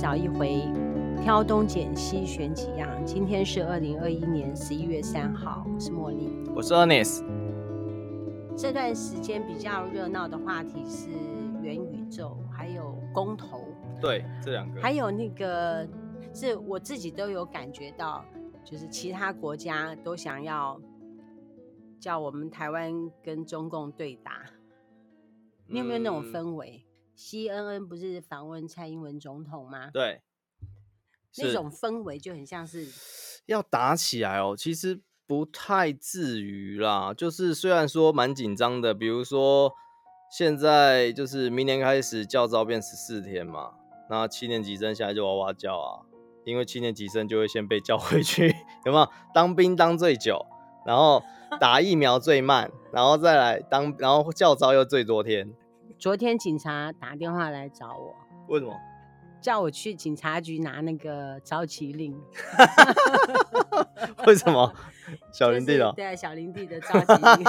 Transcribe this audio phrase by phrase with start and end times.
[0.00, 0.62] 找一回，
[1.22, 2.88] 挑东拣西选几样。
[3.04, 6.26] 今天是二零二一年十一月三号，我是茉莉，
[6.56, 7.22] 我是 Ernest。
[8.56, 11.10] 这段时间比较热闹的话题是
[11.60, 13.68] 元宇宙，还有公投。
[14.00, 14.80] 对，这两个。
[14.80, 15.86] 还有那个
[16.32, 18.24] 是我自己都有感觉到，
[18.64, 20.80] 就是其他国家都想要
[21.98, 22.90] 叫我们台湾
[23.22, 24.46] 跟中共对打。
[25.66, 26.82] 你有没有那种氛围？
[26.86, 26.89] 嗯
[27.20, 29.90] ？CNN 不是访问蔡英文总统吗？
[29.92, 30.22] 对，
[31.36, 32.88] 那种氛围就很像是
[33.44, 34.56] 要打起来哦。
[34.56, 39.72] 其实不太至于啦，就是虽然说蛮紧张的，比如说
[40.32, 43.74] 现在就是明年开始教招变十四天嘛，
[44.08, 46.00] 那七年级生下来就哇哇叫啊，
[46.44, 48.48] 因为七年级生就会先被叫回去，
[48.86, 49.06] 有没有？
[49.34, 50.46] 当兵当最久，
[50.86, 51.22] 然后
[51.60, 55.54] 打疫苗最慢，然后再来当，然后教招又最多天。
[56.00, 58.16] 昨天警察打电话来找我，
[58.48, 58.74] 为什么？
[59.38, 62.18] 叫我去警察局拿那个召集令。
[64.26, 64.74] 为什么？
[65.30, 67.44] 小林地的、就是、对小林地的召集令。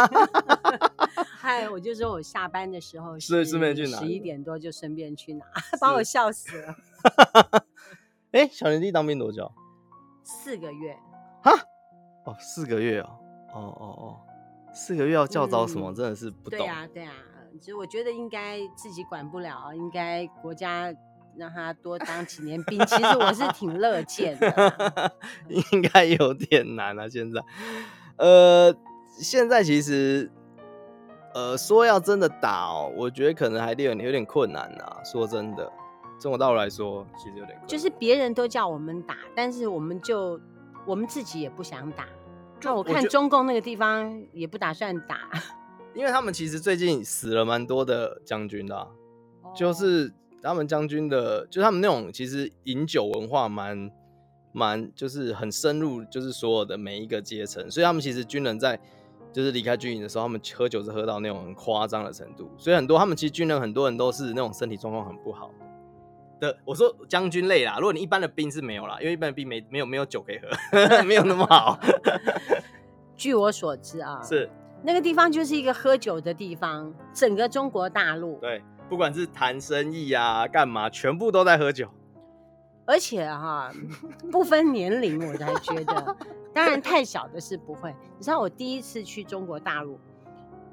[1.39, 5.45] 嗨，我就说我下班的时候是顺便去拿，十一点多就顺便去拿，
[5.79, 6.75] 把我笑死了。
[8.31, 9.49] 哎、欸，小林地当兵多久？
[10.23, 10.97] 四个月。
[11.41, 11.51] 哈？
[12.25, 13.17] 哦，四个月哦。
[13.53, 14.19] 哦哦哦，
[14.73, 15.95] 四个月要教招什么、嗯？
[15.95, 16.59] 真的是不懂。
[16.59, 17.13] 对啊，对啊。
[17.59, 20.93] 其实我觉得应该自己管不了，应该国家
[21.37, 22.79] 让他多当几年兵。
[22.85, 25.13] 其实我是挺乐见的，
[25.47, 27.07] 应该有点难啊。
[27.07, 27.41] 现在，
[28.17, 28.75] 呃，
[29.17, 30.31] 现在其实，
[31.33, 35.01] 呃，说要真的打哦，我觉得可能还有点有点困难啊。
[35.03, 35.71] 说真的，
[36.19, 37.67] 中国大陆来说，其实有点困难。
[37.67, 40.39] 就是别人都叫我们打，但是我们就
[40.85, 42.05] 我们自己也不想打。
[42.63, 45.29] 那我看中共那个地方也不打算打。
[45.93, 48.87] 因为他们其实最近死了蛮多的将军的、啊
[49.43, 49.55] ，oh.
[49.55, 50.11] 就是
[50.41, 53.91] 他们将军的，就是他们那种其实饮酒文化蛮
[54.53, 58.79] 蛮，就是很深入，就是所有的每一个阶层，所以他们其实军人在
[59.33, 65.51] 就是离开军营的时候，他们喝酒是喝到那种很夸张的程度，所以很多他们其实军人很多人都是那种身体状况很不好
[66.39, 66.57] 的。
[66.65, 71.77] 我说将军类啦，如果你一般的兵是没有啦，因为一般的兵没没有没有酒可以喝， 没有那么好。
[73.15, 74.49] 据我所知啊，是。
[74.83, 81.87] 那个地方就是一个喝酒的地方，整个中国大陆，对，不管是谈生意啊，干嘛，全部都在喝酒，
[82.85, 83.71] 而且哈，
[84.31, 86.15] 不分年龄，我才觉得，
[86.51, 87.93] 当然太小的是不会。
[88.17, 89.99] 你知道我第一次去中国大陆，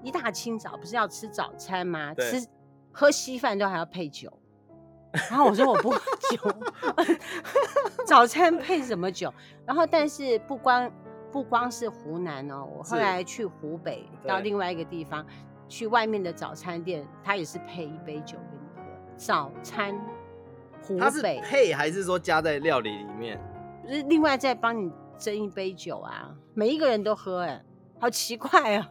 [0.03, 2.15] 一大清早不是要吃早餐吗？
[2.15, 2.47] 吃
[2.91, 4.33] 喝稀饭都还要配酒，
[5.31, 6.57] 然后我说我不喝酒，
[8.07, 9.33] 早餐配什么酒？
[9.67, 10.91] 然后但是不光。
[11.31, 15.25] 不光是湖南哦，我后来去湖北，到另外一个地方，
[15.69, 18.83] 去外面的早餐店，他也是配一杯酒给你喝。
[19.17, 19.95] 早餐，
[20.83, 23.39] 湖北，是配还是说加在料理里面？
[23.85, 27.63] 就是另外再帮你斟一杯酒啊，每一个人都喝，哎，
[27.99, 28.91] 好奇怪啊！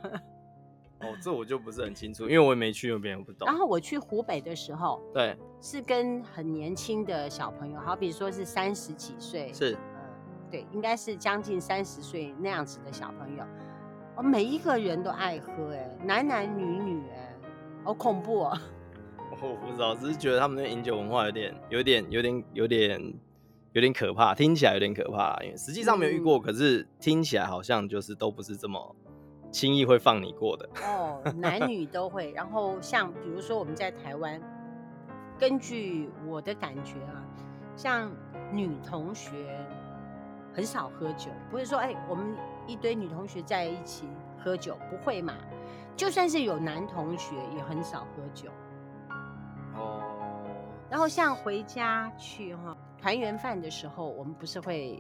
[1.00, 3.48] 哦，这我就不是很清楚，因为我也没去那边，我不懂。
[3.48, 9.78] 然后我去湖北的时候，对，是跟很年轻的小朋友，好比说是三十几岁，是。
[10.50, 13.44] 对，应该是将近三十岁那样子的小朋友，
[14.16, 17.35] 哦，每一个人都爱喝，哎，男男女女，哎，
[17.84, 18.57] 好恐怖哦！
[19.30, 23.13] 我不知道，只是觉得他们的饮酒文化有点、有点、有点、有点、
[23.74, 28.96] 有点可怕，听起来有点可怕，因为实际上没有遇过，嗯，可是听起来好像就是都不是这么
[29.52, 30.69] 轻易会放你过的。
[30.81, 32.31] 哦，男女都会。
[32.31, 34.41] 然后像比如说我们在台湾，
[35.38, 37.22] 根据我的感觉啊，
[37.75, 38.09] 像
[38.52, 39.31] 女同学。
[40.57, 42.35] 很少喝酒，不是说哎、欸，我们
[42.66, 44.07] 一堆女同学在一起
[44.44, 45.35] 喝酒，不会嘛？
[45.95, 48.50] 就算是有男同学，也很少喝酒。
[49.75, 50.01] 哦。
[50.90, 55.00] 然后像回家去哈团圆饭的时候，我们不是会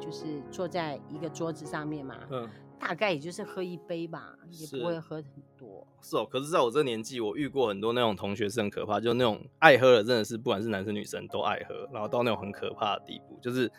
[0.00, 2.16] 就是坐在一个桌子上面嘛？
[2.30, 2.50] 嗯。
[2.76, 5.24] 大概也就是喝一杯吧，也不会喝很
[5.56, 5.86] 多。
[6.02, 13.70] 是哦，可是在我这个年纪，我遇过很多那种同学是很可怕，就那种爱喝的，真的是不管是男生女生都爱喝，然后到那种很可怕的地步，就是。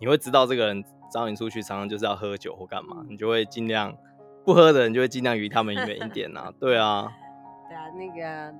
[0.00, 3.96] 你会知道这个人找你出去，常常就是要喝酒或干嘛，你就会尽量
[4.44, 6.52] 不喝的人就会尽量离他们远一 点啊。
[6.60, 7.10] 对啊，
[7.68, 8.54] 对啊，那个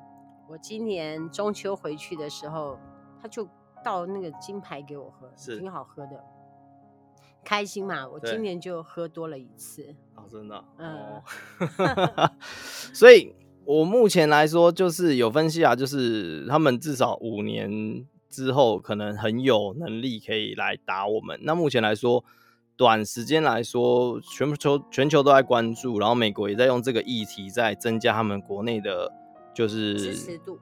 [0.49, 2.79] 我今年中秋回去的时候，
[3.21, 3.47] 他就
[3.85, 6.25] 倒那个金牌给我喝，是挺好喝的，
[7.45, 8.09] 开心嘛。
[8.09, 9.95] 我今年就喝多了一次。
[10.15, 10.65] 哦，真的啊？
[10.79, 11.23] 嗯。
[12.93, 18.07] 所以，我目前来说就是有分析啊，就是他们至少五年。
[18.29, 21.39] 之后可能很有能力可以来打我们。
[21.43, 22.25] 那目前来说，
[22.77, 29.13] 短时间来说，全球全球都在关注，然后美国也在用这个议题在增加他们国内的
[29.55, 30.15] 就是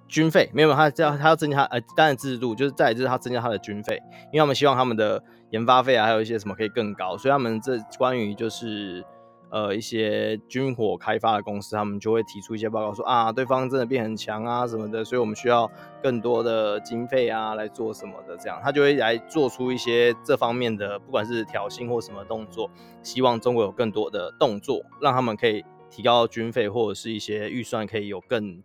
[0.09, 9.05] 军费没有，他要他要增加呃，当然支持度就是再就是他增加他的军费，因为他们希望他们的研发费啊，还有一些什么可以更高，所以他们这关于就是。
[9.49, 15.71] 呃，一些军火开发的公司，他们就会提出一些报告说，啊，对方真的变很强啊什么的，所以我们需要
[16.03, 22.69] 更多的经费啊来做什么的，这样他就会来做出一些这方面的，不管是挑衅或什么动作，
[23.03, 28.63] 希望中国有更多的动作，让他们可以提高军费或者是一些预算，可以有更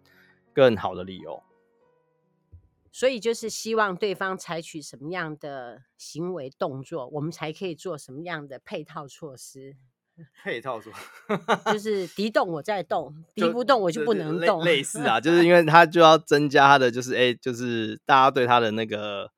[0.51, 1.43] 更好的理由。
[2.91, 9.77] 所以就是希望对方采取什么样的行为动作，我们才可以做什么样的配套措施。
[10.43, 10.91] 配套说，
[11.71, 19.31] 就是敌动我在动，敌不动我就不能动，类似啊， 就是因为他就要增加他的，就是哎、欸，就是大家对他的那个，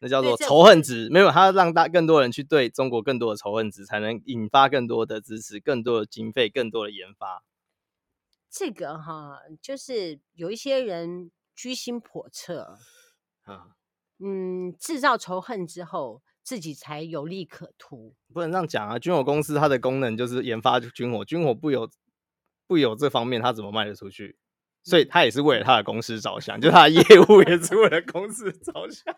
[0.00, 7.42] 那叫做仇恨值，没有，他让大更多人去对中国更多的仇恨值，才能引发更多的支持，更多的经费，更多的研发。
[8.50, 12.78] 这个哈，就是有一些人居心叵测
[13.44, 13.76] 啊，
[14.18, 16.22] 嗯，制造仇恨之后。
[16.44, 18.98] 自己才有利可图，不能这样讲啊！
[18.98, 21.90] 军火公司它的功能就是研发军火，军火不有
[22.66, 24.36] 不有这方面，它怎么卖得出去？
[24.86, 29.16] 所以他也是为了他的公司着想，就他的业务也是为了公司着想。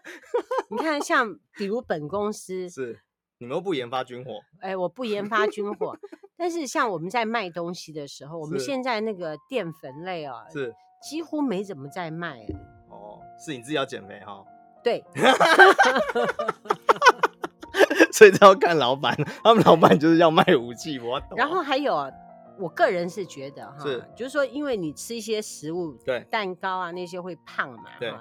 [0.71, 3.01] 你看，像比如本公司是
[3.39, 5.99] 你们又不研发军火，哎、欸，我不研发军火，
[6.39, 12.47] 但是像我们在卖东西的时候，我们现在那个淀粉类啊，是几乎没怎么在卖。
[12.89, 14.45] 哦，是你自己要减肥哈？
[14.87, 15.05] 对。
[18.13, 21.37] 所以都要看老板，他们老板就是要卖武器，我懂。
[21.37, 22.11] 然后还有，
[22.57, 28.15] 我个人是觉得哈，是就是说，因为你吃一些食物，对蛋糕啊那些会胖嘛，对，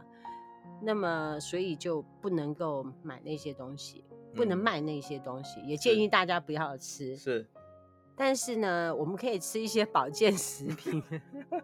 [0.81, 4.03] 那么所以就不能够买那些东西，
[4.35, 7.15] 不能卖那些东西，嗯、也建议大家不要吃。
[7.15, 7.47] 是，
[8.17, 11.01] 但是呢，我们可以吃一些保健食品，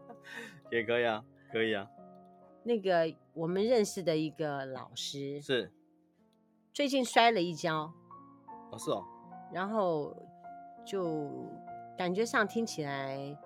[0.72, 1.22] 也可以啊，
[1.52, 1.86] 可以啊。
[2.64, 5.72] 那个我们认识的一个老师是，
[6.74, 7.94] 最近摔了一跤。
[8.72, 9.06] 哦，是哦，
[9.52, 10.16] 然后
[10.86, 11.30] 就
[11.98, 13.38] 感觉上听起来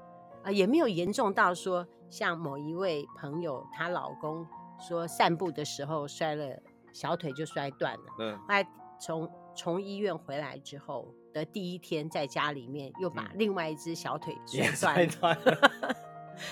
[0.43, 4.45] 啊、呃，也没有严重到说像某一位朋友她老公
[4.79, 6.61] 说散步的时候摔了
[6.93, 8.03] 小腿就摔断了。
[8.19, 8.67] 嗯，后来
[8.99, 14.35] 从从医院回来之后的第一天，在家里面又把另外一只小腿
[14.75, 15.95] 摔断了，嗯、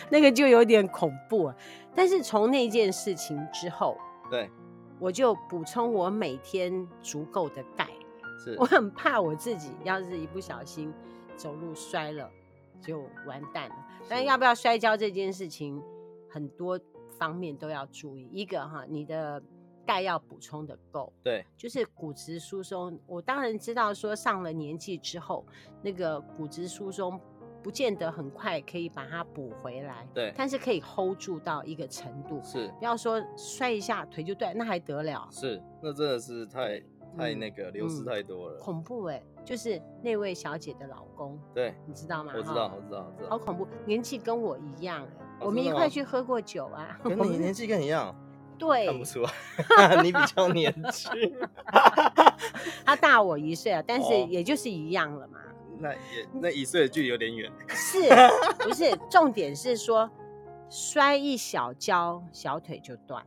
[0.10, 1.52] 那个就有点恐怖。
[1.96, 3.98] 但是从那件事情之后，
[4.30, 4.50] 对，
[5.00, 7.88] 我就补充我每天足够的钙。
[8.44, 10.94] 是我很怕我自己要是一不小心
[11.36, 12.30] 走路摔了
[12.82, 13.76] 就完蛋了。
[14.10, 15.82] 但要不要摔跤这件事情，
[16.30, 16.80] 很多
[17.18, 18.28] 方面都要注意。
[18.32, 19.42] 一个哈，你的
[19.86, 23.00] 钙要补充的够，对，就是骨质疏松。
[23.08, 25.46] 我当然知道说上了年纪之后，
[25.82, 27.18] 那个骨质疏松
[27.64, 32.40] 不见得很快可以把它补回来，对，但是可以 hold 住到一个程度。
[32.44, 35.28] 是，不要说摔一下腿就断，那还得了？
[35.32, 36.84] 是，那真的是太。
[37.16, 39.24] 太那个流失太多了，嗯、恐怖哎、欸！
[39.46, 42.34] 就是那位小姐的老公，对，你知道吗？
[42.36, 43.30] 我知道，我知道，我知道。
[43.30, 45.08] 好恐怖，年纪跟我一样，
[45.40, 47.00] 我们一块去喝过酒啊。
[47.04, 48.16] 跟你年纪跟你一样，
[48.58, 51.12] 对，看不出来， 你比较年轻。
[52.84, 55.38] 他大我一岁啊，但是也就是一样了嘛。
[55.84, 57.52] 哦、 那也那一岁的距离有点远。
[57.70, 58.00] 是，
[58.60, 58.96] 不是？
[59.10, 60.10] 重点是说
[60.70, 63.24] 摔一小跤，小腿就断。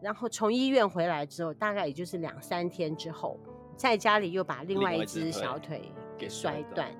[0.00, 3.38] 然后从医院回来之后，大概也就是两三天之后，
[3.76, 6.90] 在家里又把另外一只小腿给摔断。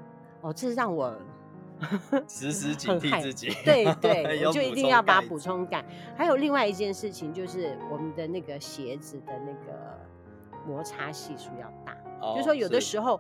[0.43, 1.17] 哦，这是让我
[2.29, 3.49] 时时警惕自己。
[3.65, 5.83] 对对，我就一定要把补充钙。
[6.15, 9.99] 还有另外一件事情，就是我们的那个鞋子的那个
[10.67, 11.97] 摩擦系数要大。
[12.21, 13.19] 哦，就是说有的时候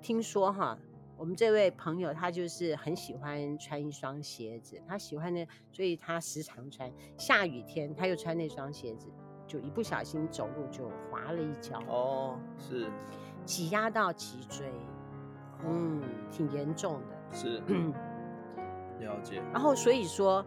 [0.00, 0.78] 听说哈，
[1.18, 6.90] 我们这位朋友他就是很喜欢穿一双鞋子，他喜欢的，所以他时常穿。
[7.16, 9.08] 下雨天他又穿那双鞋子。
[9.48, 12.86] 就一不小心走路就滑了一跤哦，是
[13.46, 14.70] 挤压到脊椎，
[15.64, 17.58] 嗯，挺严重的，是，
[19.00, 19.40] 了解。
[19.50, 20.44] 然后所以说，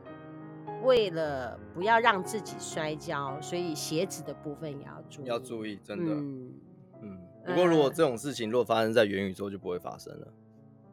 [0.84, 6.54] 为了不要让自己摔跤，所以鞋子的部分也要注意，要注意，真的，嗯
[7.02, 7.18] 嗯。
[7.44, 10.28] 不过如果这种事情如果发生在元宇宙，就不会发生了。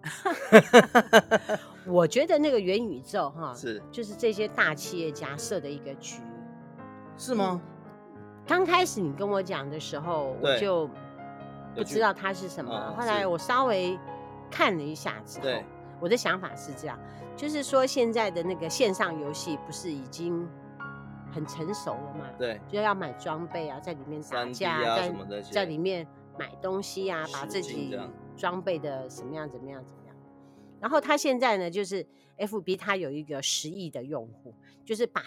[1.87, 3.83] 我觉得那个元宇宙哈，是。
[3.90, 6.21] 就是这些大企业家设的一个局，
[7.17, 7.61] 是吗？
[8.47, 10.88] 刚开始你跟我讲的时候，我就
[11.75, 12.73] 不知道它是什么。
[12.73, 13.99] 哦、后来我稍微
[14.50, 15.62] 看了一下之后，
[16.00, 16.99] 我的想法是这样，
[17.37, 20.49] 就是说现在的那个线上游戏不是已经
[21.33, 22.25] 很成熟了嘛？
[22.38, 26.07] 对，就要买装备啊，在里面打架啊，在在里面
[26.38, 27.99] 买东西啊，把自己
[28.38, 30.16] 装备的什么样怎么样怎么样。
[30.80, 32.07] 然后他现在呢，就是
[32.38, 34.54] FB 它有一个十亿的用户，
[34.85, 35.23] 就是把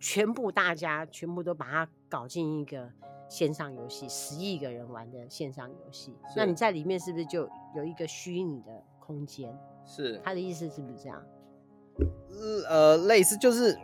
[0.00, 2.90] 全部大家全部都把它搞进一个
[3.28, 6.14] 线上游戏，十亿个人玩的线上游戏。
[6.36, 9.56] 那你在里面是不是就有一个虚拟的空间？
[9.86, 11.22] 是，他的意思是不是这样？
[12.68, 13.76] 呃，类似就是，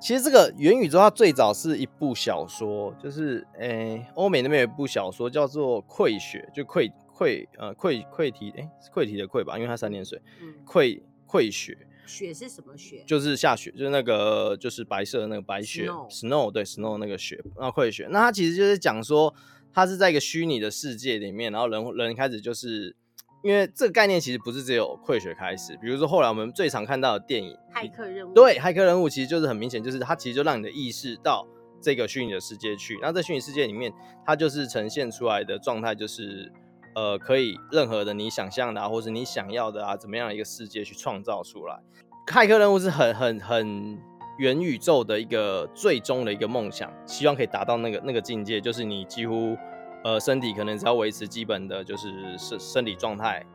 [0.00, 6.90] 其实这个元宇宙它最早是一部小说，就是诶，欧美那边有一部小说叫做《溃血》，就溃
[7.22, 10.20] 溃呃溃溃堤哎，溃堤的溃吧，因为它三点水，
[10.66, 11.76] 溃溃雪。
[12.06, 13.04] 雪是什么雪？
[13.06, 18.08] 就是下雪，就是那个就是白色的那个白雪，snow，对，snow 那个雪，然后溃雪。
[18.10, 19.32] 那它其实就是讲说，
[19.72, 22.96] 它是在一个虚拟的世界里面，然后人人开始就是。
[23.44, 31.44] 因为这个概念其实不是只有溃雪开始，比如说后来我们最常看到的电影《骇客任务》，对，《骇客任务》其实就是很明显，就是它其实就让你的意识到
[31.80, 32.96] 这个虚拟的世界去。
[33.02, 33.92] 那在虚拟世界里面，
[34.24, 36.52] 它就是呈现出来的状态，就是
[36.94, 41.80] 呃，可以任何的你想象的啊，或是你想要的啊，怎么样一个世界去创造出来。
[42.32, 43.98] 《骇客任务》是很很很
[44.38, 49.56] 元宇宙的一个最终的一个梦想，希望可以达到那个那个境界，就是你几乎。
[50.04, 53.46] 呃，身体可能只要维持基本的就是身身体状态，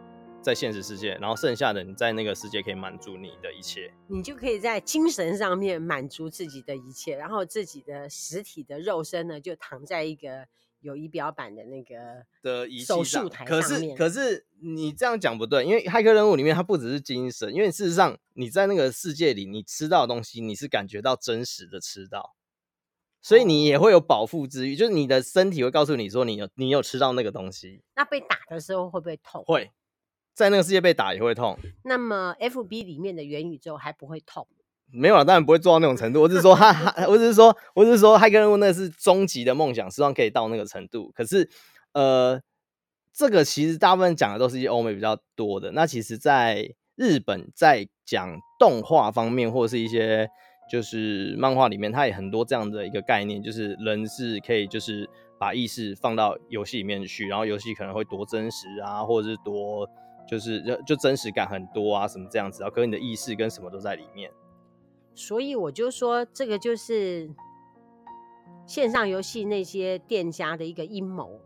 [0.42, 10.48] 在现实世界，然后剩下的你在那个世界可以满足你的一切，你就可以在精神上面满足自己的一切，然后自己的实体的肉身呢，就躺在一个
[10.82, 13.96] 有仪表板的那个的手术台上面。
[13.96, 22.36] 可是，可是你这样讲不对，因为骇客任务里面它不只是精神，因为事实上你在那个世界里，你吃到的东西，你是感觉到真实的吃到。
[23.20, 27.82] 所以你也会有饱腹之欲，就是你的身体会告诉你说，你有你有吃到那个东西。
[27.96, 29.44] 那被打的时候会不会痛？
[29.46, 29.72] 会，
[30.34, 31.58] 在那个世界被打也会痛。
[31.84, 34.48] 那么 FB 里面的元宇宙还不会痛？
[34.92, 36.22] 没有了，当然不会做到那种程度。
[36.22, 41.12] 我是说，哈哈，我只是说，我只是说，骇客任务那是终极的梦想，希望可以到那个程度。
[41.16, 41.50] 可是，
[41.94, 42.42] 呃，
[43.14, 45.72] 这个其实大部分讲的都是一些欧美比较多的。
[45.72, 50.30] 那其实，在日本，在讲动画方面，或者是一些。
[50.70, 59.90] 就是漫画里面，它也很多这样的一个概念，就是人是可以就是把意识放到游戏里面去，然后游戏可能会多真实啊，或者是多
[60.28, 64.30] 就是就就真实感很多啊，什么这样子啊，可是你的意识跟什么都在里面。
[65.18, 67.28] 所以我就说，这个就是
[68.68, 71.42] 线上游戏那些店家的一个阴谋，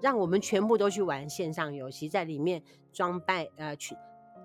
[0.00, 2.60] 让我们全部都去玩线上游戏，在里面
[2.92, 3.96] 装备呃去。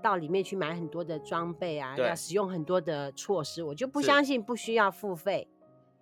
[0.03, 5.47] 到里面去买很多的装备啊，要使用很多的措施，我就不相信不需要付费，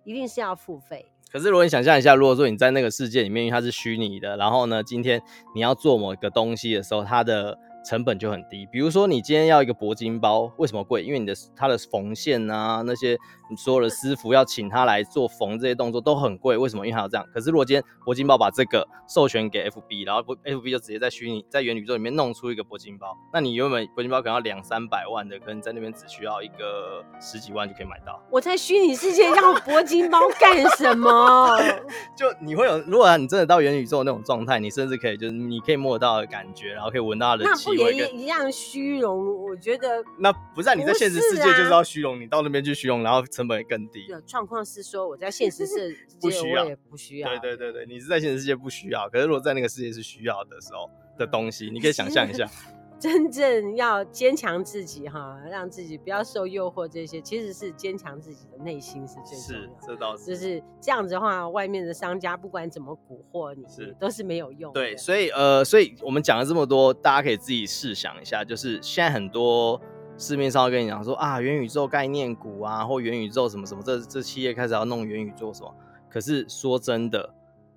[0.04, 1.10] 一定是要付费。
[1.32, 5.22] 可是如果你想象一下，如果说你在那个世界里面，因为它是虚拟的，然后呢，今天
[5.54, 7.58] 你要做某一个东西的时候，它的。
[7.86, 11.04] 成本就很低，比如说你今天要一个铂金包，为什么贵？
[11.04, 13.16] 因为你的它的缝线啊，那些
[13.48, 16.84] 你所有的师傅要请他来做缝这些动作都很贵，为什么？
[16.84, 17.24] 因为还要这样。
[17.32, 28.20] 可是如果今天铂金包把这个授权给 FB，然后 FB 就直接在虚拟在元宇宙里面弄出一个铂金包，那你原本铂金包可能要两三百万的，可能在那边只需要一个十几万就可以买到。
[28.32, 31.56] 我在虚拟世界要铂金包干什么？
[32.18, 37.75] 就你会有，如果你真的到元宇宙那种状态，你甚至可以就是你可以摸到的感觉，然后可以闻到它的气。
[37.76, 44.06] 也一样虚荣，我觉得那不是、啊、你在现实世界就是要虚荣，你到那边去虚荣，然后成本也更低。
[44.26, 47.28] 状况是说我在现实世界不需要，不需要。
[47.38, 52.48] 对对对对，你是在现实世界不需要，可是如果在那个世界是需要的时候的东西，你可以想象一下。
[52.98, 59.80] 真正要坚强自己哈，让自己不要受诱惑，这些其实是坚强自己的内心是最重要的。
[59.82, 60.24] 是，这倒是。
[60.24, 64.80] 就是这样子的话，外面的商家不管怎么蛊惑你，是都是没有用的。
[64.80, 69.78] 对，所以呃，所以我们讲了这么多，大家可以自己试想一下，就是现在很多
[70.16, 75.70] 市面上会跟你讲说啊，元宇宙概念股啊，或元宇宙什么什么，这这企业开始要弄元宇宙什么。
[76.08, 77.34] 可是说真的，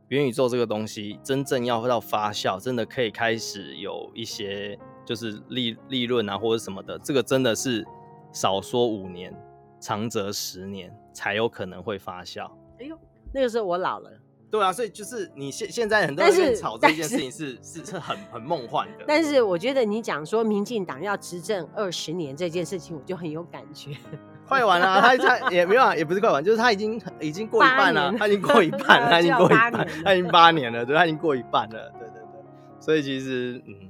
[0.07, 4.79] 元宇宙这个东西真正要到发酵，真的可以开始有一些。
[5.09, 7.83] 就是利利润啊，或者什么的，这个真的是
[8.31, 9.35] 少说五年，
[9.79, 12.47] 长则十年才有可能会发酵。
[12.79, 12.95] 哎呦，
[13.33, 14.11] 那个时候我老了。
[14.51, 19.05] 对啊，所以就是你现现在很多人在吵这件事情是是是很很梦幻的。
[19.07, 23.97] 但是我觉得你讲说民进党要执政二十年这件事情，我就很有感觉。
[24.47, 32.43] 快完了，啊，他他也没有，啊，也不是快完，就是他已经已经过一半了， 他已经过一半，他已经过一半，他已经八年了，对，他已经过一半了，对对对。
[32.79, 33.88] 所以其实嗯。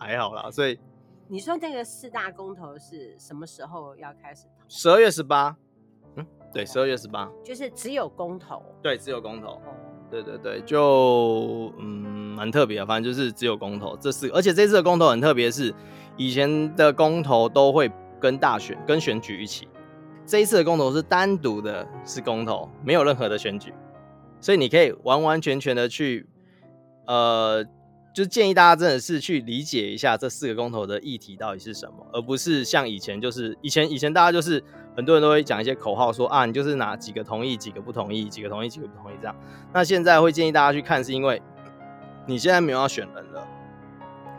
[0.00, 0.78] 还好啦，所以
[1.28, 4.64] 你说那个四大公投是什么时候要开始投？
[4.66, 5.54] 十二月十八，
[6.16, 9.62] 嗯，对，十二月十八，就是只有公投，对，只有公投，哦、
[10.10, 15.74] 对对对，就嗯，蛮特别的，反正就是只有公投，这是，而且这次的公投很特别，是
[16.16, 19.68] 以前的公投都会跟大选跟选举一起，
[20.24, 23.74] 这一次的公投是单独的，是公投，没有任何的选举，
[24.40, 26.26] 所以你可以完完全全的去，
[27.06, 27.62] 呃。
[28.12, 34.62] 就建议大家真的是去理解一下这四个公投的议题到底是什么，而不是像以前就是以前以前大家就是
[34.96, 39.36] 很多人都会讲一些口号说啊，你就是哪几个同意，几个不同意，几个同意，几个不同意这样。
[39.72, 41.40] 那现在会建议大家去看，是因为
[42.26, 43.46] 你现在没有要选人了，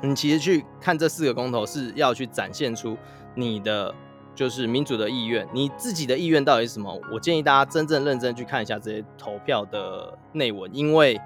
[0.01, 2.98] 你其实去看这四个公投是要去展现出
[3.36, 3.96] 你的
[4.36, 7.01] 就是民主的意愿，你自己的意愿到底是什么？
[7.10, 11.18] 我建议大家真正认真去看一下这些投票的内文，因为。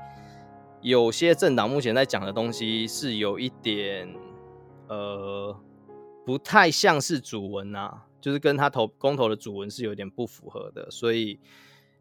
[0.86, 4.08] 有些政党目前在讲的东西是有一点，
[4.88, 5.60] 呃，
[6.24, 11.40] 不太像是主文啊，就是跟他投公投的主文是有点不符合的，所以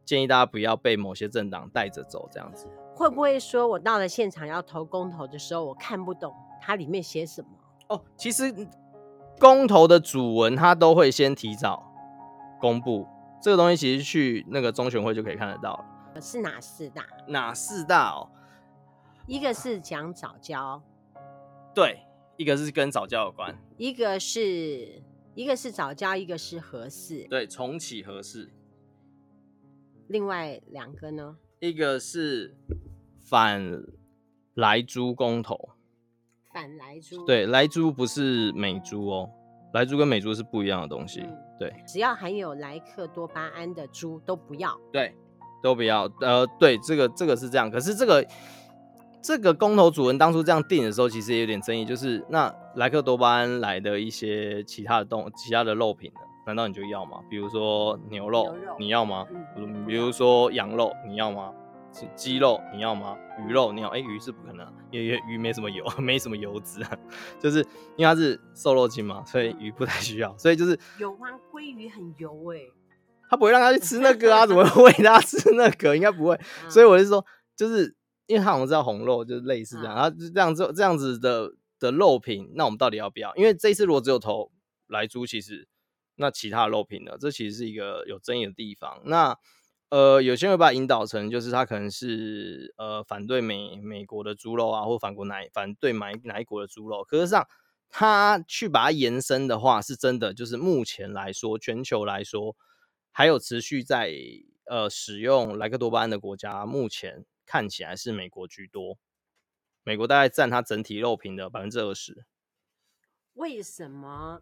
[0.05, 2.69] 建议大家不要被某些政党带着走，这样子。
[2.95, 7.49] 会不会说我到了现场要投公投的时候，我看不懂它里面写什么？
[7.89, 8.55] 哦，其实
[9.41, 11.91] 公投的主文它都会先提早
[12.61, 13.09] 公布，
[13.41, 16.21] 这个东西其实去那个中选会就可以看得到了。
[16.21, 17.03] 是哪四大？
[17.27, 18.29] 哪四大哦？
[19.27, 20.83] 一个是讲早教，
[21.75, 21.99] 对，
[22.37, 25.03] 一个是跟早教有关，一个是
[25.35, 28.53] 一个是早教，一个是合适，对，重启合适。
[30.09, 31.39] 另外两个呢？
[31.59, 32.55] 一个是
[33.19, 33.83] 反
[34.53, 35.71] 莱猪公投，
[36.53, 39.31] 反莱猪，对，莱猪不是美猪哦，
[39.73, 45.15] 莱猪跟美猪是不一样的东西，嗯、对，只要含有莱克多巴胺的猪都不要，对，
[45.63, 48.23] 都不要，呃，对，这个这个是这样，可是这个。
[49.25, 57.21] 这个公投主人当初这样定的时候，其实也有点争议，就是那莱克多巴胺来的一些其他的动其他的肉品呢，难道你就要吗？
[57.31, 59.27] 比如说牛肉，牛肉你要吗？
[59.57, 61.51] 嗯、比如说羊肉，你要吗？
[62.15, 63.17] 鸡肉你要吗？
[63.49, 63.89] 鱼肉你要？
[63.89, 66.91] 哎，鱼是不可能，因为鱼没什么油， 没什么油脂啊，
[67.41, 67.61] 就是
[67.97, 70.37] 因为它是瘦肉精嘛，所以鱼不太需要。
[70.37, 71.29] 所以就是 有吗？
[71.51, 72.59] 鲑鱼很油哎，
[73.31, 74.45] 他不会让他去吃那个啊？
[74.47, 75.95] 怎么会喂他吃那个？
[75.97, 76.39] 应该不会。
[76.69, 77.25] 所以我就说，
[77.57, 77.95] 就是。
[78.27, 83.35] 因为他好像知道红肉就是类似这样，然后就这样子这样子的的肉品，那我们到底要不要？
[83.37, 84.51] 因为这一次如果只有投
[84.87, 85.69] 莱猪，其实
[86.17, 89.03] 那其他的肉品呢，这其实是一个有争议的地方。
[89.05, 89.37] 那
[89.91, 97.05] 呃，有些人会把它引导成就是他可能是呃反对美美国的猪肉啊，或反国哪反对买哪一国的猪肉。
[97.05, 97.47] 可是上
[97.91, 102.57] 他去把它延伸的话，是真的就是目前来说，全球来说
[103.13, 104.13] 还有持续在
[104.65, 107.25] 呃使用莱克多巴胺的国家，目前。
[107.47, 108.99] 看起来是美国居多，
[109.83, 112.25] 美国大概占它整体肉品的百分之二十。
[113.35, 114.41] 为什么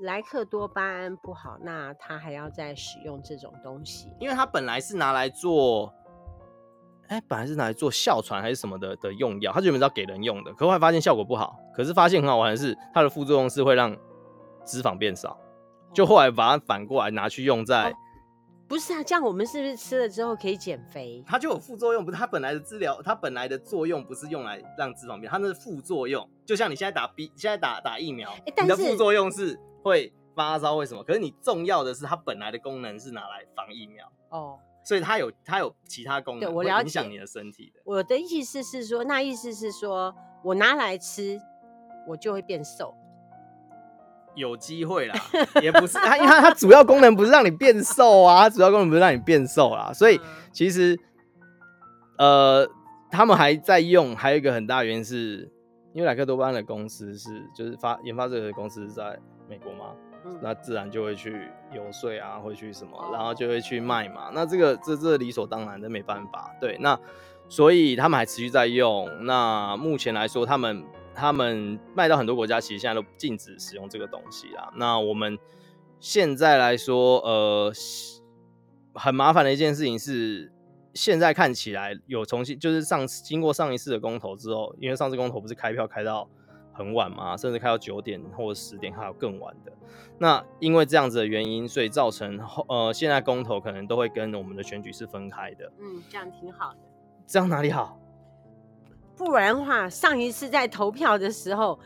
[0.00, 1.58] 莱克多巴胺不好？
[1.62, 4.08] 那他还要再使用这种东西？
[4.20, 5.94] 因为它本来是拿来做，
[7.08, 11.58] 哎，本来是拿来做哮喘还是什么的的用药，它原本是要给人用的，可后来发现效果不好。
[11.74, 13.96] 可是发现很好玩的是，它的副作用是会让
[14.66, 15.40] 脂肪变少，
[15.94, 17.90] 就后来把它反过来拿去用在。
[17.90, 17.96] 哦
[18.68, 21.22] 不是啊，这样我们是不是吃了之后可以减肥？
[21.26, 26.28] 它就有副作用，不是它本来的治疗，它本来的作用不是用来让脂肪变，它那是副作用。
[26.44, 31.04] 就像你现在打 B，现在打打疫苗，欸、你的副作用是会发烧，为什么？
[31.04, 37.80] 可是你重要的是它本来的功能是拿来防疫苗哦，所以它有它有其他功能，对，我了解，影响你的身体的。
[37.84, 41.40] 我的意思是说，那意思是说我拿来吃，
[42.08, 42.92] 我就会变瘦。
[44.36, 45.14] 有机会啦，
[45.62, 50.20] 也不是它，因为它它主要功能不是让你变瘦啊，它主要功能不是让你变瘦啦，所以
[50.52, 50.98] 其实
[52.18, 52.68] 呃，
[53.10, 55.50] 他们还在用，还有一个很大原因是，
[55.94, 59.18] 因为莱克多巴胺的公司是就是发研发这个的公司是在
[59.48, 59.86] 美国嘛，
[60.42, 66.98] 那自然就会去游说啊，会去什么，然后就会去卖嘛，那这个这这理所当然的没办法，对，那
[67.48, 70.84] 所以他们还持续在用，那目前来说他们。
[71.16, 74.70] 他们卖到很多国家，其实现在都禁止使用这个东西啦。
[74.76, 75.38] 那我们
[75.98, 77.72] 现在来说，呃，
[78.94, 80.52] 很麻烦的一件事情是，
[80.92, 86.28] 现在看起来有重新，就是上次经过上一次的公投之后，因为上次公投不是开票开到
[86.72, 89.72] 很晚嘛，甚至开到九点或者十点，还有更晚的。
[90.18, 95.72] 那因为这样子的原因，所以造成呃，现在公投可能都会跟我们的选举是分开的。
[95.80, 96.78] 嗯，这样挺好的。
[97.26, 97.95] 这样哪里好？
[99.16, 101.78] 不然的话，上一次在投票的时候，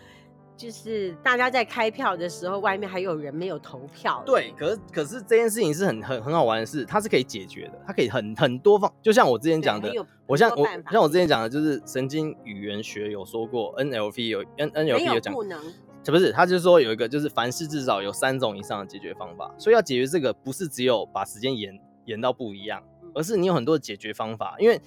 [0.57, 4.23] 就是大家在开票的时候，外面还有人没有投票。
[4.27, 9.91] 对，可是可是这件事情是很很很好玩的事，它是可以解决的，它可以很很多方，就像我之前讲的，
[10.27, 15.59] 我像我像我之前讲的，就是神经语言学有说过，NLP 有 N NLP 有讲，不能，
[16.05, 22.83] 不是，他就是说有一个，就是凡事至少有三种以上的解决方法，所以要解决这个，不是只有把时间延延到不一样，
[23.15, 24.81] 而是你有很多的解决方法，因为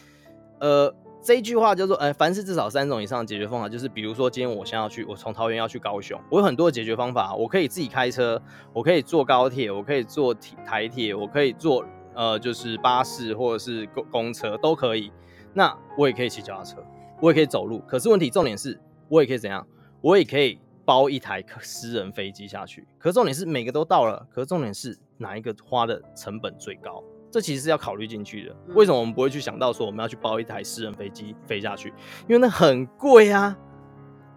[0.59, 0.93] 呃。
[1.23, 8.41] 这一句话叫做，呃，凡是至少三种以上的解决方法，就是比如说，今天我先要去，我从桃园要去高雄，我有很多的解决方法，我可以自己开车，
[8.73, 10.33] 我可以坐高铁，我可以坐
[10.65, 15.13] 台铁，我可以坐呃，就是巴士或者是公公车都可以。
[15.53, 16.83] 那我也可以骑脚踏车。
[17.21, 17.79] 我也可以走路。
[17.87, 19.65] 可是问题重点是，我也可以怎样？
[20.01, 22.85] 我也可以包一台私人飞机下去。
[22.99, 27.01] 可重点是每个都到了，可重点是哪一个花的成本最高？
[27.33, 28.55] 这其实是要考虑进去的。
[28.75, 31.89] 为什么我们不会去想到说我们要去包一台私人飞机飞下去？
[32.27, 33.57] 因为那很贵啊。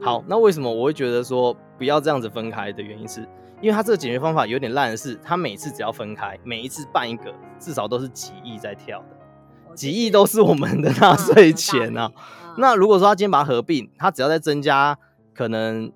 [0.00, 3.20] 好，那为什么我会觉得说不要这样子分开的原因是，
[3.60, 12.10] 因为它这个解决方法有点烂的是，它每次只要分开，每一次办一个，至少都是几亿在跳的，几亿都是我们的纳税钱啊。
[12.56, 14.98] 那如果说他今天把它合并，他只要再增加
[15.34, 15.92] 可能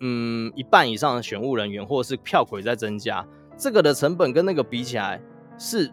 [0.00, 3.26] 嗯一半以上的选务人员或者是票轨在增加，
[3.58, 5.20] 这个的成本跟那个比起来
[5.58, 5.92] 是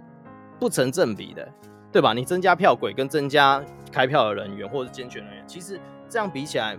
[0.59, 1.47] 不成正比的，
[1.91, 2.13] 对吧？
[2.13, 6.77] 你增加票轨跟增加开票的人员或者是监选人员，其实这样比起来。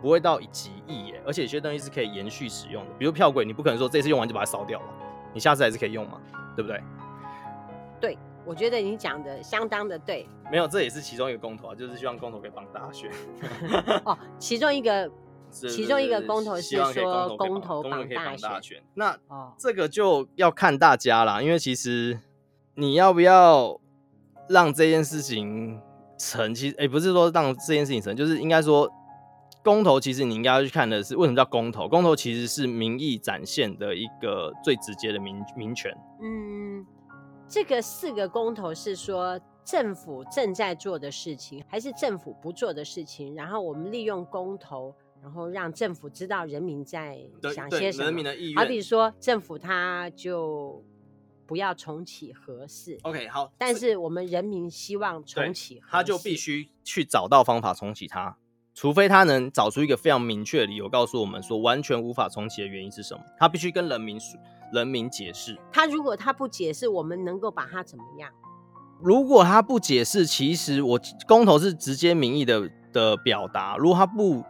[0.00, 4.86] 不会到几亿耶，而且有些东西是可以延续使用的，比如票轨，你不可能说这次用完就把它烧掉了，
[5.32, 6.20] 你下次还是可以用嘛，
[6.56, 6.82] 对不对？
[8.00, 10.28] 对，我觉得你讲的相当的对。
[10.50, 13.12] 没有，这也是其中一个公投啊，就是希望公投可以帮大家选。
[14.04, 15.08] 哦，其中一个，
[15.48, 18.82] 其中一个公投是说公投帮大家选。
[18.94, 19.16] 那
[19.56, 22.18] 这个就要看大家啦，因为其实
[22.74, 23.80] 你要不要
[24.48, 25.80] 让这件事情
[26.18, 26.54] 成？
[26.54, 28.90] 其实，哎，不是说让这件事情成，就是应该说。
[29.64, 31.86] 公投其实你应该要去看的是为什么叫公投？
[31.86, 35.96] 公投其实是民意展现的一个最直接的民民权。
[36.20, 36.84] 嗯，
[37.48, 43.36] 这个四个公投是说政府正在做的事情，还是政府不做的事情？
[43.36, 47.20] 然后我们利用公投，然后让政府知道人民在
[47.54, 48.06] 想些什么。
[48.06, 48.56] 人民的意愿。
[48.60, 50.84] 好比说政府他就
[51.52, 52.98] 不要重启合适。
[53.02, 53.52] OK，好。
[53.58, 58.38] 但是我们人民希望重启，他就必须去找到方法重启它。
[58.74, 64.40] 除非他能找出一个非常明确的理由，告诉我们说完全无法重启的原因是什么，他必须跟人民说，
[64.72, 65.58] 人民解释。
[65.70, 68.32] 他如果他不解释，我们能够把他怎么样？
[69.02, 73.76] 如果他不解释，其实我公投是直接民意的的表达。
[73.76, 74.42] 如果他不。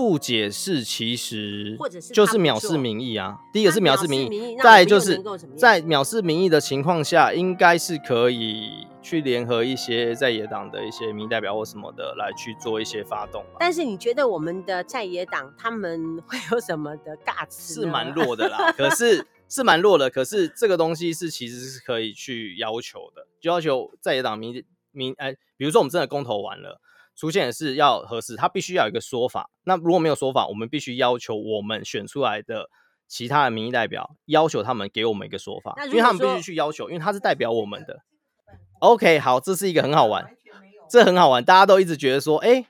[0.00, 1.76] 不解释，其实
[2.14, 3.36] 就是藐视民意啊。
[3.52, 5.22] 第一个是藐视民意，再就是
[5.58, 13.44] 在藐视民意的情况下，应该是可以去联合一些在野党的一些民意代表或什么的来去做一些发动。
[13.58, 17.82] 但是你觉得我们的在野党他们会有什么的尬词？
[17.82, 20.08] 是蛮弱的啦， 可是是蛮弱的。
[20.08, 26.80] 可是这个东西是其实是可以去要求的，就要求在野党民民哎，比如说我们真的公投完了。
[27.20, 29.50] 出现的是要核四，他必须要有一个说法。
[29.64, 32.70] 那如果没有说法，我们必须要求我们选出来的
[33.06, 37.98] 其他的民意代表，要求他们给我们一个说法，因为他们必须去要求，因为他是代表我们的。
[38.78, 40.34] OK，好，这是一个很好玩，
[40.88, 42.66] 这很好玩，大家都一直觉得说，哎、欸，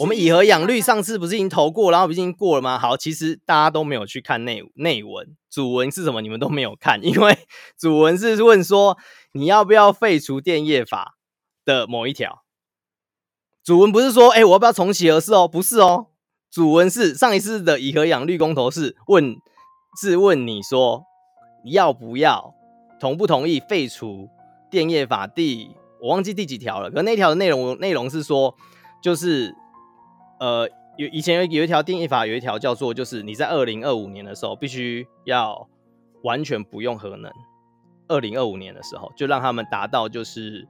[0.00, 2.76] 我们以和养绿上次不是已经投过，然后不是已经过了吗？
[2.76, 6.20] 好，其实大家都没有去看内内文，主文是什么？
[6.22, 7.38] 你们都没有看， 因为
[7.78, 8.98] 主文是问说
[9.34, 11.16] 你要不要废除电业法
[11.64, 12.41] 的某一条。
[13.64, 15.08] 主文不是说，哎、我要不要重启？
[15.08, 15.46] 核四哦？
[15.46, 16.08] 不是哦，
[16.50, 19.36] 主文是上一次的以和养绿公投是问，
[20.00, 21.04] 是问你说，
[21.66, 22.54] 要不要
[22.98, 24.28] 同不同意废除
[24.68, 26.90] 电业法第，我忘记第几条了。
[26.90, 28.56] 可那条的内容内容是说，
[29.00, 29.54] 就是
[30.40, 35.68] 呃，有以前有有一条电业法有一条叫做，就是你在二零二五年的时候必须要
[36.24, 37.30] 完全不用核能，
[38.08, 40.66] 二零二五年的时候就让他们达到就是。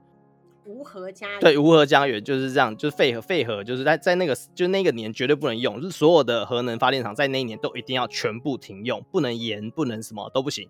[0.65, 10.69] 无核家园对，无核家园就是这样，就是废核废核，就是在在那个就那个年绝对不能用，就是所有的核能发电厂在那一年都一定要全部停用，不能延，不能什么都不行。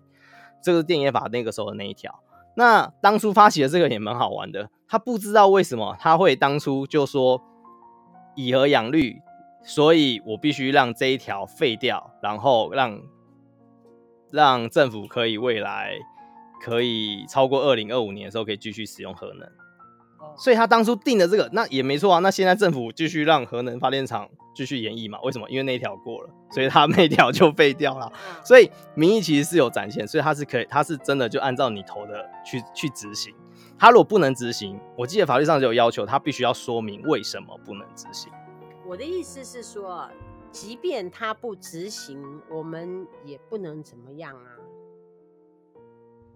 [0.62, 2.20] 这个是电业法那个时候的那一条，
[2.56, 7.40] 那当初发起的这个也蛮好玩的，他不知道为什么他会当初就说
[8.34, 9.20] 以核养绿，
[9.62, 13.00] 所以我必须让这一条废掉，然后让
[14.30, 15.98] 让政府可以未来
[16.62, 19.46] 可以超过二零二五年的时候可以继续使用核能。
[20.36, 22.18] 所以他当初定的这个，那也没错啊。
[22.20, 25.20] 那现在政府继续让核能发电厂继续延役嘛？
[25.22, 25.48] 为什么？
[25.48, 28.12] 因为那条过了，所以他 那条就废掉了。
[28.44, 33.34] 所以民意其实是有展现，所以他是可以，他是真的就按照你投的去去执行。
[33.78, 38.32] 他如果不能执行，我记得法律上就有要求，他必须要说明为什么不能执行。
[38.86, 40.08] 我的意思是说，
[40.52, 44.48] 即便他不执行，我们也不能怎么样啊。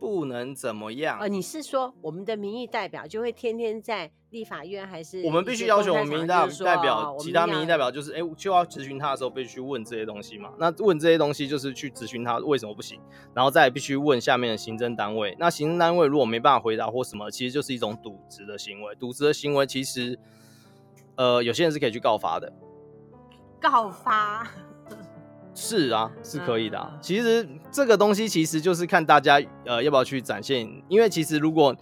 [0.00, 1.18] 不能怎么样？
[1.20, 10.50] 呃，你是说我们的民意代表就会天天在立法院，还是我们必须要求我们民意代代表，其他民意代表就是，哎，就要质询他的时候必须问这些东西嘛？
[10.58, 13.00] 那问这些东西就是去质询他为什么不行，
[13.34, 15.34] 然后再必须问下面的行政单位。
[15.38, 18.94] 那行政单位如果没办法回答或什么，其实就是一种渎职的行为。
[18.96, 20.18] 渎职的行为其实，
[21.16, 22.52] 呃，有些人是可以去告发的。
[23.60, 24.46] 告发。
[25.60, 26.96] 是啊，是可以的啊。
[27.02, 31.74] 其实这个东西其实就是看大家呃要不要去展现，因为其实如果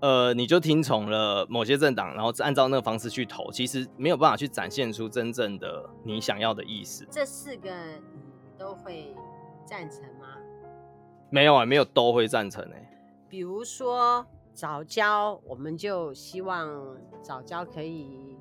[0.00, 7.06] 呃，你就听从了某些政党，然后按照那个方式去投，其实没有办法去展现出真正的你想要的意思。
[7.08, 9.14] 这四个你都会
[9.64, 10.36] 赞成吗？
[11.30, 12.90] 没有啊，没有都会赞成哎。
[13.28, 16.68] 比如说早教，我们就希望
[17.22, 18.36] 早教可以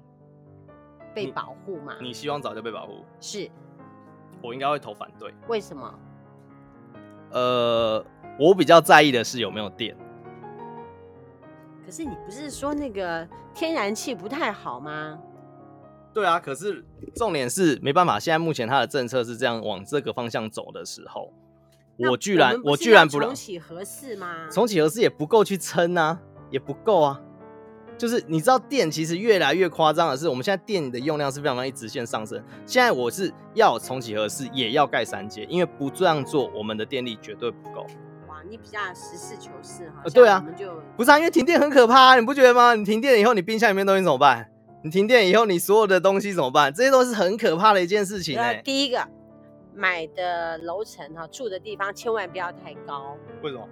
[1.13, 1.95] 被保护嘛。
[1.99, 3.05] 你，你希望早教被保护？
[3.19, 3.51] 是。
[4.41, 5.33] 我应该会投反对。
[5.47, 5.93] 为什么？
[7.31, 8.03] 呃，
[8.39, 9.95] 我比较在意的是有没有电。
[11.85, 15.19] 可是你不是说那个天然气不太好吗？
[16.13, 16.83] 对啊，可是
[17.15, 21.31] 重点是没办法，现在目前它的政策是这样往这个方向走的时候，
[21.97, 24.47] 我居然我，居然不重启合适吗？
[24.51, 27.21] 重启合适也不够去撑啊，也不够啊。
[27.99, 32.41] 就是你知道电其实越来越夸张的是，我们现在电的用量是非常容易直线上升。
[32.65, 37.85] 现在我是要重启核四，也要盖三阶，因为不这样做，我们的电力绝对不够。
[38.49, 40.43] 你比较实事求是哈，对啊，
[40.95, 42.73] 不是啊，因为停电很可怕，啊你不觉得吗？
[42.73, 44.49] 你停电以后，你冰箱里面东西怎么办？
[44.81, 46.73] 你停电以后，你所有的东西怎么办？
[46.73, 48.35] 这些都是很可怕的一件事情。
[48.35, 49.05] 那第一个，
[49.75, 53.17] 买的楼层哈，住的地方千万不要太高。
[53.43, 53.67] 为什么？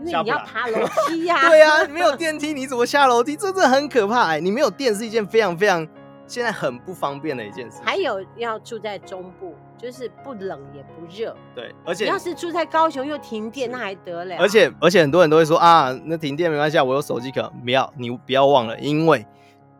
[0.00, 1.36] 因为你要爬楼梯呀。
[1.48, 3.36] 对呀啊，没有电梯你怎么下楼梯？
[3.36, 4.40] 这真的很可怕哎！
[4.40, 5.86] 你没有电是一件非常非常
[6.26, 7.80] 现在很不方便的一件事。
[7.84, 9.54] 还有要住在中部。
[9.78, 14.34] 就是不冷也不热，对，而且你要是住在高雄又停电，那还得了？
[14.38, 17.52] 而且而且很多人都会说啊，那停电没关系，我有手机壳。
[17.62, 19.26] 不要，你不要忘了，因为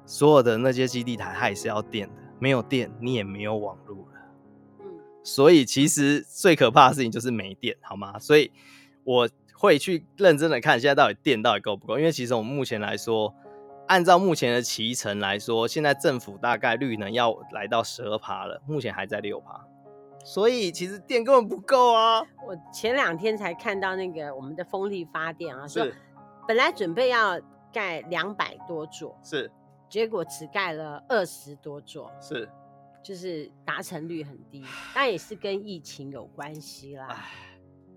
[0.05, 4.21] 所有的那些基地台它也是要电的，没有电你也没有网络了。
[4.81, 4.87] 嗯，
[5.25, 8.19] 所以其实最可怕的事情就是没电，好吗？
[8.19, 8.53] 所以
[9.03, 9.27] 我
[9.67, 13.35] 会去认真的看现在到底电到底够不够，因为其实我们目前来说，
[13.89, 19.67] 按照目前的骑程来说，现在政府大概率呢要来到十二趴了，目前还在六趴。
[20.25, 22.21] 所以其实电根本不够啊！
[22.45, 25.87] 我前两天才看到那个我们的风力发电啊，说
[26.49, 27.41] 本来准备要
[27.73, 29.49] 盖两百多座，是，
[29.89, 32.49] 结果只盖了二十多座，是，
[33.05, 37.25] 就是达成率很低，但也是跟疫情有关系啦。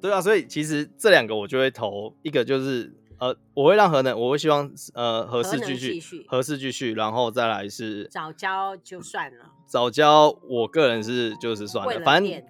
[0.02, 2.96] 对啊，所以其实这两个我就会投一个，就是。
[3.22, 9.44] 呃，我会让核能，我会希望呃合适继续，合适继续，然后再来是早教就算了。
[9.66, 12.42] 早教，我个人是就是算了，了反正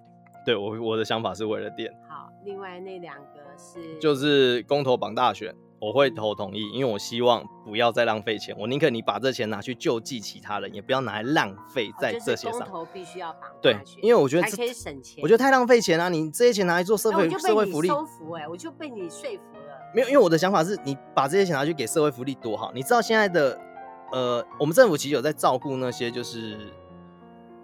[0.46, 1.92] 对我我的想法是为了电。
[2.08, 12.60] 好，另外那两个是就是公投榜大选，我会投同意，因为我希望不要再浪费钱，我宁可你把这钱拿去救济其他人，也不要拿来浪费在这些上。
[12.60, 19.90] 公投必须要绑，对，因为我觉得还可以省钱，我觉得太浪费钱了，啊，你这些钱拿来做社会社会福利，收服哎，我就被你说服了。
[19.94, 22.70] 没有，因为我的想法是你把这些钱拿去给社会福利多好。
[22.74, 23.58] 你知道现在的，
[24.12, 26.58] 呃，我们政府其实有在照顾那些就是，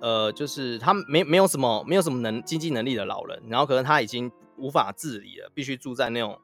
[0.00, 6.37] 呃，就是他没没有什么没有什么能经济能力的老人，然后可能他已经无法自理了，必须住在那种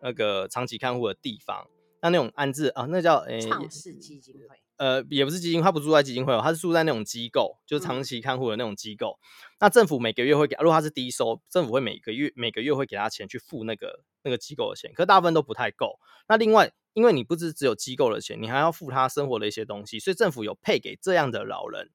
[0.00, 1.68] 那个长期看护的地方。
[2.00, 4.56] 那那种安置啊，那叫诶，创世基金会。
[4.76, 9.18] 呃，也不是基金，他不住在基金会哦，他是住在那种机构，就是长期看护的那种机构。
[9.20, 9.26] 嗯、
[9.58, 15.98] 那政府每个月会给，如果他是低收，政府会每个月每个月会给他钱去付那个那个机构的钱，可是大部分都不太够。
[16.28, 21.90] 那另外，因为你不是只有机构的钱，你还要付他生活的一些东西，所以政府有配给这样的老人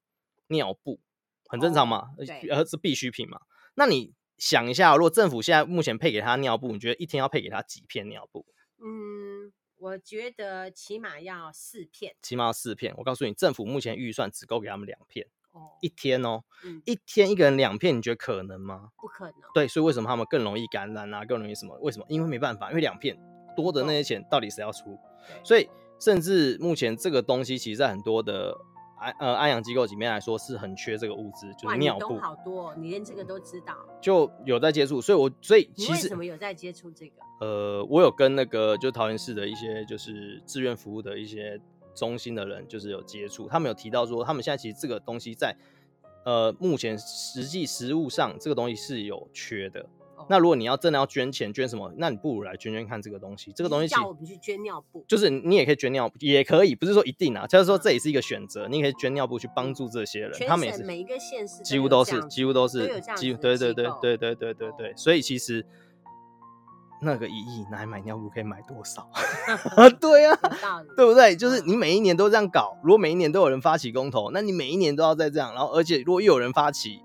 [0.48, 1.00] 尿布，
[1.48, 2.10] 很正常嘛，
[2.50, 3.40] 而、哦、是必需品嘛。
[3.76, 8.46] 那你想一下，如果政府现在目前配给他尿布，你觉得一天要配给他几片尿布？
[8.78, 9.52] 嗯。
[9.76, 12.94] 我觉得起码要四片，起码要四片。
[12.96, 18.92] 我告诉你，政府目前预算只够给他们两片，哦，一天哦，嗯，一天一个人两片，你觉得可能吗？
[18.96, 19.34] 不可能。
[19.52, 21.26] 对，所以为什么他们更容易感染啊？
[21.26, 21.76] 更容易什么？
[21.80, 22.06] 为什么？
[22.08, 23.14] 因为没办法，因为两片
[23.54, 24.98] 多的那些钱到底谁要出？
[25.44, 25.68] 所以
[26.00, 28.56] 甚至目前这个东西，其实在很多的。
[28.96, 32.18] 安呃安养机构里面来说是很缺这个物资，就是尿布。
[32.18, 33.74] 好多、哦，你连这个都知道。
[34.00, 37.14] 就有在接触，所以我所以其实为什么有在接触这个？
[37.40, 41.60] 呃，我有跟那个就桃园市的一些就是志愿服务的一些
[41.94, 45.54] 中心的人，就是有接触，他们有提到说，他们现在其实这个东西在
[46.24, 49.84] 呃目前实际实物上这个东西是有缺的。
[50.28, 53.52] 那如果你要真的要捐钱捐什么，那你不如来捐捐看这个东西。
[53.54, 60.32] 这个东西叫我们去捐尿布，就是你也可以捐尿布，也可以，不是说一定啊，就是说这也是一个选择，你可以捐尿布去帮助这些人。
[60.46, 65.66] 他们也是每一个县市几乎都是，几乎都是，几乎对对对对对对对对，所以其实
[67.02, 69.08] 那个一亿拿来买尿布可以买多少？
[70.00, 70.38] 对啊，
[70.96, 71.36] 对不对？
[71.36, 77.02] 就是你每一年都这样搞，如果每一年都有人发起公投，那你每一年都要再这样，然后而且如果又有人发起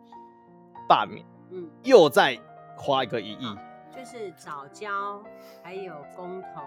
[0.88, 2.39] 罢免，嗯，又在。
[2.82, 3.58] 花一个一亿，
[3.94, 5.22] 就是早教，
[5.62, 6.62] 还有公投，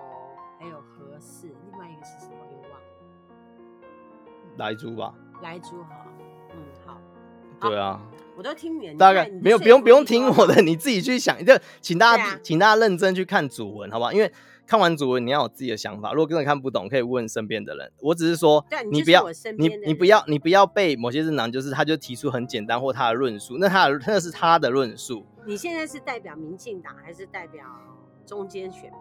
[0.61, 2.37] 还有合适，另外一个是什么？
[2.53, 2.77] 又忘了。
[4.59, 5.15] 来猪吧。
[5.43, 6.07] 来猪好，
[6.51, 7.01] 嗯好。
[7.61, 8.01] 对啊，
[8.37, 11.43] 我都听你，大概没有不用不用听我的，你自己去想。
[11.45, 14.13] 就请大家请大家认真去看主文，好不好？
[14.13, 14.31] 因为
[14.73, 16.15] 看完主文你要有自己的想法。
[16.15, 17.93] 如果根本看不懂，可以问身边的人。
[18.01, 19.23] 我只是说，你不要
[19.59, 25.27] 你你不要你不要被某些政党，就是他就提出很简单或他的论述，那他的那是他的论述。
[25.45, 27.63] 你现在是代表民进党还是代表
[28.25, 28.93] 中间选民？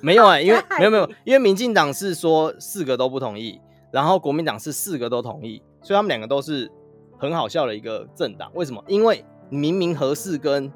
[0.00, 3.60] 没有哎、欸，因为 没有没有，因为民进党是说四个都不同意，
[3.90, 6.70] 然后国民党是四个都同意，所以他们两个都是
[7.18, 8.48] 很好笑的一个政党。
[8.54, 8.80] 为什么？
[8.86, 10.72] 因为明明核四跟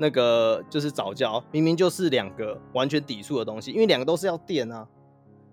[0.00, 4.86] 那个就是早教，明明就是两个完全抵触的东西，因为两个都是要电啊，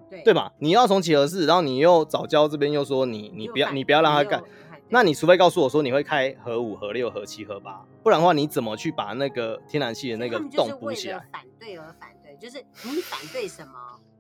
[0.09, 0.53] 对对吧？
[0.59, 4.41] 你要重启核四，然后你又早教这边又说你你不要你不要让他干，
[4.87, 11.19] 那你除非告诉我说你会开核五、核六、核七、核八，不然的话你怎么去把那个天然气的那个洞补起来？
[11.29, 12.37] 反对而反对。
[12.39, 13.73] 就是你反对什么，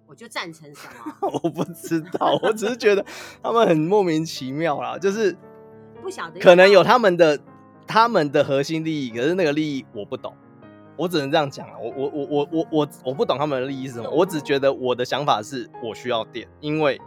[0.07, 1.29] 我就赞成什么。
[1.43, 3.05] 我不知道，我只是觉得
[3.41, 5.37] 他们很莫名其妙啦，就是
[6.01, 7.39] 不晓得，可能有他们的
[7.87, 10.33] 他们的核心利益，可是那个利益我不懂，
[10.97, 11.79] 我只能这样讲了。
[11.79, 16.99] 我我我我我我我不懂他们的利益是什么，我只觉得我的想法是我需要电，因为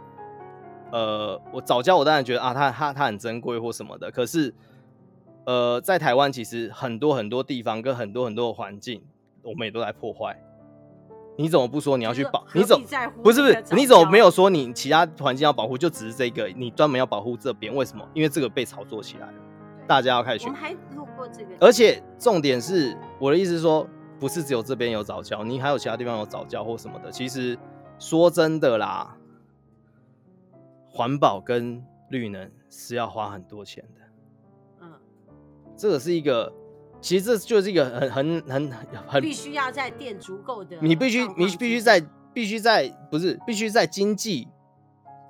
[0.91, 4.53] 呃，我早教我当然觉得啊，它它它很珍贵或什么的，可是
[5.45, 9.01] 呃，在台湾其实很多很多地方跟很多很多的环境，
[9.43, 10.37] 我们也都在破坏。
[11.37, 12.45] 你怎么不说你要去保？
[12.53, 12.85] 你怎么
[13.23, 13.63] 不是不是？
[13.71, 15.77] 你怎么没有说你其他环境要保护？
[15.77, 17.73] 就只是这个，你专门要保护这边？
[17.73, 18.05] 为什么？
[18.13, 19.33] 因为这个被炒作起来了，
[19.91, 20.45] 大家要开始。
[20.45, 21.49] 我们还路过这个。
[21.59, 23.85] 而且重点是，我的意思是说，
[24.21, 27.11] 不是只有这边有早教，你还有其他地方有早教或什么的。
[27.11, 27.59] 其实
[27.99, 29.17] 说真的啦，
[30.89, 34.01] 环保跟绿能是要花很多钱的。
[34.79, 34.93] 嗯，
[35.75, 36.53] 这个是一个。
[37.01, 38.71] 其实这就是一个很很很
[39.07, 41.99] 很必须要在电足够的，你必须你必须在
[42.31, 44.47] 必须在不是必须在经济，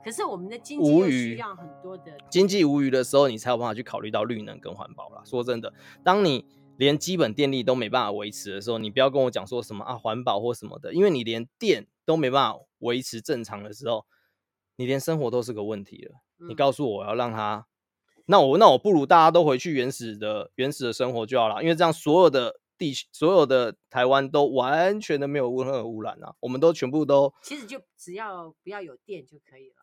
[0.04, 5.22] 可是我们的经济需要很多的经济无余的时候，你才有办法去考虑到绿能跟环保啦。
[5.26, 6.46] 说真的，当你
[6.78, 14.06] 连基本电力都没办法维持的时候，你不要跟我讲说什么啊环保或什么的，因为你连电都没办法维持正常的时候，
[14.78, 16.16] 你连生活都是个问题了。
[16.48, 17.68] 你告诉我，我要让它。
[18.26, 29.81] 那我那我不如大家都回去原始的原始的生活就好了，因为这样所有的地所有的台湾都完全的没有任何污染啊，我们都全部都其实就只要不要有电就可以了哈。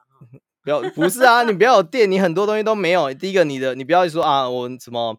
[0.68, 3.14] 不要不是啊，你不要有电，你很多东西都没有。
[3.14, 5.16] 第一个你的你不要说啊，我什么，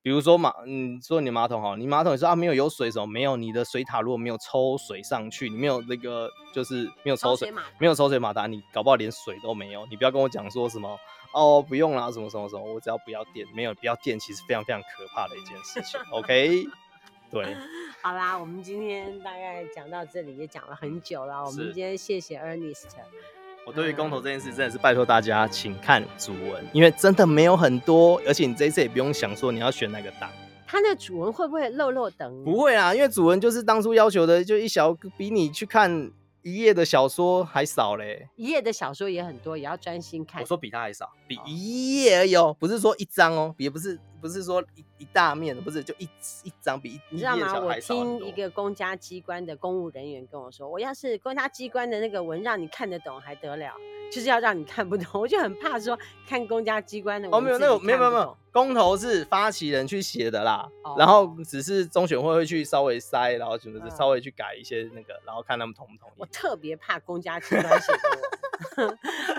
[0.00, 9.84] 比如说马，嗯，说你马桶好，你马桶你说啊没有有水什么没有，你的水塔如果没有抽水上去，你没有那个就是没有抽水，抽水没有抽水马达，你搞不好连水都没有。
[9.90, 10.96] 你不要跟我讲说什么。
[11.34, 15.98] 哦，不用啦，什么什么什么，我只要不要电，没有不要电，其实非常非常可怕的一件事情。
[16.12, 16.68] OK，
[17.30, 17.56] 对，
[18.02, 21.44] 好啦，我们今天大概讲到这里，也讲了很久了。
[21.44, 22.84] 我们今天谢谢 Ernest。
[23.64, 30.28] 我对于公投这件事，真的是拜托大家，请看主文，因为真的没有很多，而且你这一次也不用想说你要选哪个党。
[30.66, 32.44] 他那主文会不会漏漏等？
[32.44, 36.10] 不会啦，因为主文就是当初要求的，就一小比你去看。
[36.44, 40.42] 一页的小说还少嘞，一页的小说也很多，也要专心看。
[40.42, 46.08] 我说比他还少，比一页而已哦，不是说一张哦，也不是不是说一一大面，不是就一
[46.44, 47.60] 一张比一你知道吗。
[47.60, 53.72] 我听一个公家机关的公务人员跟我说，我要是公家机关的那个文让你看得懂还得了，
[54.12, 57.38] 就是要让你看不懂， 我就很怕说看公家机关的文。
[57.38, 58.36] 哦，没有，那个没有没有没有。
[58.52, 61.00] 公投是发起人去写的啦，oh.
[61.00, 65.26] 然后只是中选会会去稍微筛，然后就是稍微去改一些那个，uh.
[65.26, 66.12] 然后看他们同不同意。
[66.18, 68.41] 我特别怕公家机关写的我。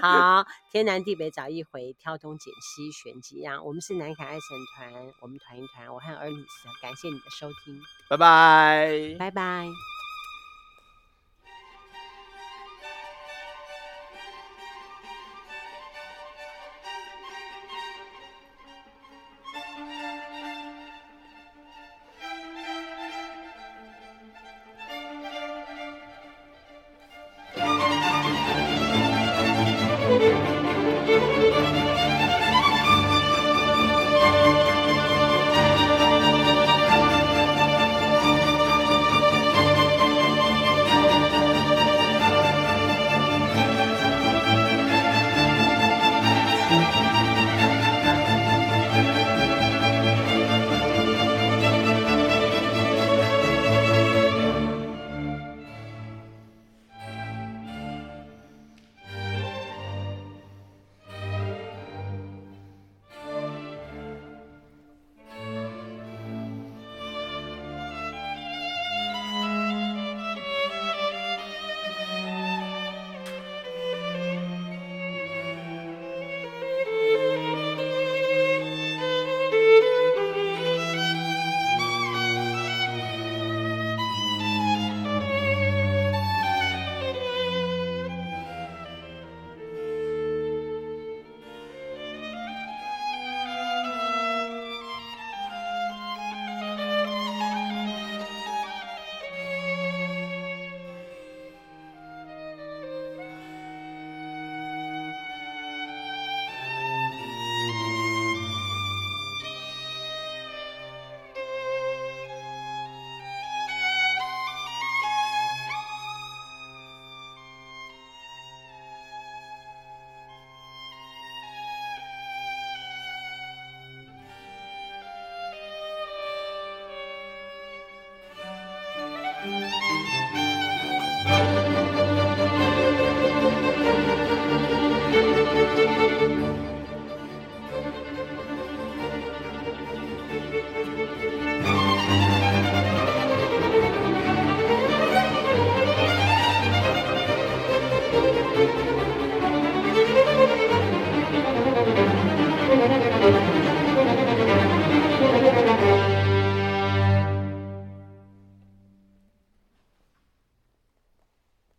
[0.02, 3.64] 好，天南地北找一回，挑东拣西选几样。
[3.66, 4.42] 我们是南凯爱神
[4.76, 9.68] 团，我们团一团，我和 Ernest，感谢你的收听，拜拜，拜拜。